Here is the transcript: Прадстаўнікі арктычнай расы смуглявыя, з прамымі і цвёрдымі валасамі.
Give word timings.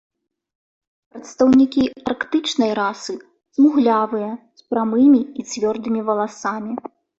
Прадстаўнікі 1.17 1.83
арктычнай 2.13 2.71
расы 2.81 3.13
смуглявыя, 3.57 4.31
з 4.63 4.67
прамымі 4.73 5.21
і 5.23 5.41
цвёрдымі 5.53 6.01
валасамі. 6.11 6.73